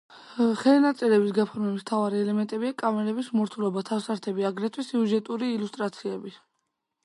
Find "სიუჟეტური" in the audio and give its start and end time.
4.91-5.55